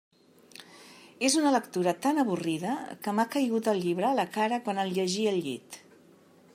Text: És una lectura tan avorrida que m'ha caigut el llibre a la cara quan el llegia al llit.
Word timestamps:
És 1.27 1.35
una 1.41 1.51
lectura 1.55 1.93
tan 2.05 2.21
avorrida 2.23 2.73
que 3.05 3.15
m'ha 3.19 3.27
caigut 3.37 3.71
el 3.75 3.83
llibre 3.85 4.09
a 4.09 4.15
la 4.23 4.27
cara 4.39 4.61
quan 4.67 4.83
el 4.87 4.97
llegia 4.99 5.35
al 5.37 5.43
llit. 5.49 5.83